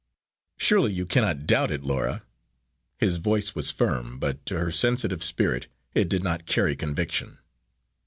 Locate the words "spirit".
5.23-5.67